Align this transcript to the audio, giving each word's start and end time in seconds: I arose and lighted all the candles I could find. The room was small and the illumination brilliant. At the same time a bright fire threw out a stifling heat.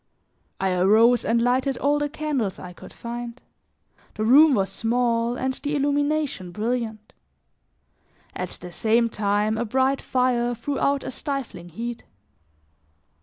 I 0.59 0.71
arose 0.73 1.23
and 1.23 1.39
lighted 1.39 1.77
all 1.77 1.99
the 1.99 2.09
candles 2.09 2.57
I 2.57 2.73
could 2.73 2.91
find. 2.91 3.39
The 4.15 4.25
room 4.25 4.55
was 4.55 4.71
small 4.71 5.37
and 5.37 5.53
the 5.53 5.75
illumination 5.75 6.49
brilliant. 6.51 7.13
At 8.35 8.49
the 8.61 8.71
same 8.71 9.09
time 9.09 9.59
a 9.59 9.63
bright 9.65 10.01
fire 10.01 10.55
threw 10.55 10.79
out 10.79 11.03
a 11.03 11.11
stifling 11.11 11.69
heat. 11.69 12.03